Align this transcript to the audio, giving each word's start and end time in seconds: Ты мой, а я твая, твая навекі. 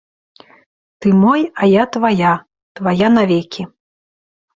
Ты 0.99 1.07
мой, 1.23 1.41
а 1.53 1.63
я 1.71 1.83
твая, 1.97 2.31
твая 2.79 3.07
навекі. 3.19 3.63